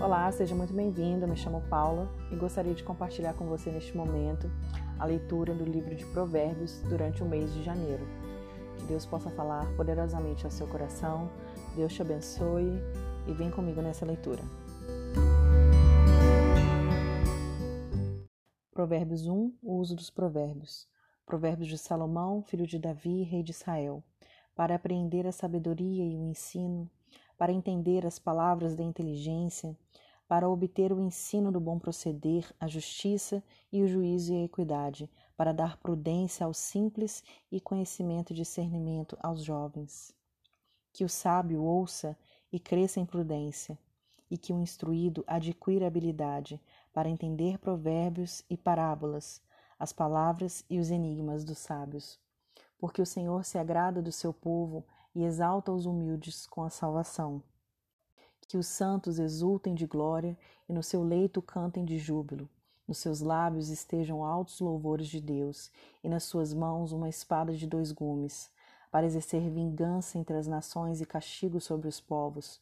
Olá, 0.00 0.30
seja 0.30 0.54
muito 0.54 0.72
bem-vindo. 0.72 1.26
Me 1.26 1.36
chamo 1.36 1.60
Paula 1.62 2.08
e 2.30 2.36
gostaria 2.36 2.72
de 2.72 2.84
compartilhar 2.84 3.34
com 3.34 3.46
você 3.46 3.68
neste 3.68 3.96
momento 3.96 4.48
a 4.96 5.04
leitura 5.04 5.52
do 5.52 5.64
livro 5.64 5.92
de 5.96 6.06
Provérbios 6.06 6.80
durante 6.82 7.20
o 7.20 7.26
mês 7.26 7.52
de 7.52 7.64
janeiro. 7.64 8.06
Que 8.76 8.84
Deus 8.84 9.04
possa 9.04 9.28
falar 9.28 9.66
poderosamente 9.76 10.44
ao 10.44 10.52
seu 10.52 10.68
coração. 10.68 11.28
Deus 11.74 11.92
te 11.92 12.00
abençoe 12.00 12.80
e 13.26 13.32
vem 13.32 13.50
comigo 13.50 13.82
nessa 13.82 14.06
leitura. 14.06 14.44
Provérbios 18.70 19.26
1 19.26 19.52
O 19.60 19.78
uso 19.78 19.96
dos 19.96 20.10
provérbios. 20.10 20.86
Provérbios 21.26 21.68
de 21.68 21.76
Salomão, 21.76 22.40
filho 22.44 22.68
de 22.68 22.78
Davi, 22.78 23.24
rei 23.24 23.42
de 23.42 23.50
Israel. 23.50 24.04
Para 24.54 24.76
apreender 24.76 25.26
a 25.26 25.32
sabedoria 25.32 26.04
e 26.04 26.16
o 26.16 26.22
ensino, 26.22 26.88
para 27.36 27.52
entender 27.52 28.06
as 28.06 28.18
palavras 28.18 28.74
da 28.74 28.82
inteligência, 28.82 29.76
para 30.26 30.48
obter 30.48 30.92
o 30.92 31.00
ensino 31.00 31.50
do 31.50 31.58
bom 31.58 31.78
proceder, 31.78 32.52
a 32.60 32.66
justiça 32.66 33.42
e 33.72 33.82
o 33.82 33.88
juízo 33.88 34.34
e 34.34 34.36
a 34.36 34.44
equidade, 34.44 35.10
para 35.36 35.52
dar 35.52 35.78
prudência 35.78 36.44
aos 36.44 36.58
simples 36.58 37.22
e 37.50 37.60
conhecimento 37.60 38.32
e 38.32 38.36
discernimento 38.36 39.16
aos 39.22 39.42
jovens. 39.42 40.12
Que 40.92 41.04
o 41.04 41.08
sábio 41.08 41.62
ouça 41.62 42.16
e 42.52 42.58
cresça 42.58 43.00
em 43.00 43.06
prudência, 43.06 43.78
e 44.30 44.36
que 44.36 44.52
o 44.52 44.60
instruído 44.60 45.24
adquira 45.26 45.86
habilidade 45.86 46.60
para 46.92 47.08
entender 47.08 47.58
provérbios 47.58 48.44
e 48.50 48.56
parábolas, 48.56 49.40
as 49.78 49.92
palavras 49.92 50.64
e 50.68 50.78
os 50.78 50.90
enigmas 50.90 51.44
dos 51.44 51.58
sábios. 51.58 52.18
Porque 52.78 53.00
o 53.00 53.06
Senhor 53.06 53.44
se 53.44 53.58
agrada 53.58 54.02
do 54.02 54.12
seu 54.12 54.32
povo 54.32 54.84
e 55.18 55.24
exalta 55.24 55.72
os 55.72 55.84
humildes 55.84 56.46
com 56.46 56.62
a 56.62 56.70
salvação. 56.70 57.42
Que 58.46 58.56
os 58.56 58.68
santos 58.68 59.18
exultem 59.18 59.74
de 59.74 59.84
glória 59.84 60.38
e 60.68 60.72
no 60.72 60.80
seu 60.80 61.02
leito 61.02 61.42
cantem 61.42 61.84
de 61.84 61.98
júbilo. 61.98 62.48
Nos 62.86 62.98
seus 62.98 63.20
lábios 63.20 63.68
estejam 63.68 64.24
altos 64.24 64.60
louvores 64.60 65.08
de 65.08 65.20
Deus, 65.20 65.72
e 66.04 66.08
nas 66.08 66.22
suas 66.22 66.54
mãos 66.54 66.92
uma 66.92 67.08
espada 67.08 67.52
de 67.52 67.66
dois 67.66 67.90
gumes, 67.90 68.48
para 68.92 69.06
exercer 69.06 69.50
vingança 69.50 70.16
entre 70.16 70.36
as 70.36 70.46
nações 70.46 71.00
e 71.00 71.04
castigo 71.04 71.60
sobre 71.60 71.88
os 71.88 72.00
povos, 72.00 72.60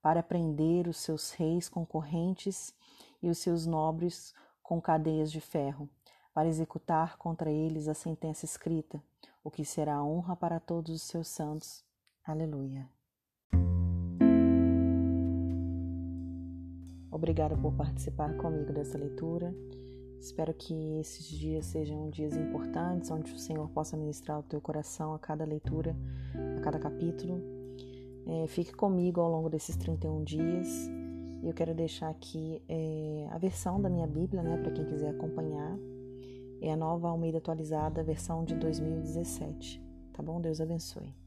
para 0.00 0.22
prender 0.22 0.86
os 0.86 0.98
seus 0.98 1.32
reis 1.32 1.68
com 1.68 1.84
correntes 1.84 2.72
e 3.20 3.28
os 3.28 3.38
seus 3.38 3.66
nobres 3.66 4.32
com 4.62 4.80
cadeias 4.80 5.32
de 5.32 5.40
ferro, 5.40 5.90
para 6.32 6.48
executar 6.48 7.18
contra 7.18 7.50
eles 7.50 7.88
a 7.88 7.94
sentença 7.94 8.44
escrita, 8.44 9.02
o 9.42 9.50
que 9.50 9.64
será 9.64 10.00
honra 10.04 10.36
para 10.36 10.60
todos 10.60 10.94
os 10.94 11.02
seus 11.02 11.26
santos 11.26 11.84
Aleluia. 12.26 12.90
Obrigada 17.08 17.56
por 17.56 17.72
participar 17.74 18.36
comigo 18.36 18.72
dessa 18.72 18.98
leitura. 18.98 19.54
Espero 20.18 20.52
que 20.52 20.98
esses 20.98 21.24
dias 21.28 21.66
sejam 21.66 22.10
dias 22.10 22.36
importantes, 22.36 23.12
onde 23.12 23.32
o 23.32 23.38
Senhor 23.38 23.68
possa 23.70 23.96
ministrar 23.96 24.40
o 24.40 24.42
teu 24.42 24.60
coração 24.60 25.14
a 25.14 25.20
cada 25.20 25.44
leitura, 25.44 25.96
a 26.58 26.60
cada 26.62 26.80
capítulo. 26.80 27.40
É, 28.26 28.48
fique 28.48 28.74
comigo 28.74 29.20
ao 29.20 29.30
longo 29.30 29.48
desses 29.48 29.76
31 29.76 30.24
dias. 30.24 30.90
Eu 31.44 31.54
quero 31.54 31.76
deixar 31.76 32.08
aqui 32.10 32.60
é, 32.68 33.28
a 33.30 33.38
versão 33.38 33.80
da 33.80 33.88
minha 33.88 34.06
Bíblia, 34.06 34.42
né, 34.42 34.56
para 34.56 34.72
quem 34.72 34.84
quiser 34.84 35.10
acompanhar. 35.10 35.78
É 36.60 36.72
a 36.72 36.76
nova 36.76 37.08
Almeida 37.08 37.38
atualizada, 37.38 38.02
versão 38.02 38.44
de 38.44 38.56
2017. 38.56 39.80
Tá 40.12 40.24
bom? 40.24 40.40
Deus 40.40 40.60
abençoe. 40.60 41.25